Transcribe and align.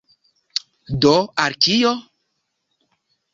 Do 1.05 1.11
al 1.45 1.57
kio? 1.67 1.93